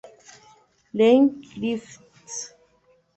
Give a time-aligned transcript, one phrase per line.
[0.97, 2.35] Leigh Griffiths